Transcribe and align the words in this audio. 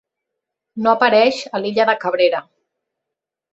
No 0.85 0.93
apareix 0.97 1.43
a 1.59 1.63
l'illa 1.65 1.87
de 1.93 1.97
Cabrera. 2.07 2.43